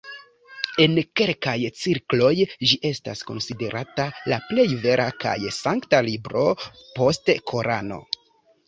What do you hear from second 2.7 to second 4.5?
ĝi estas konsiderata la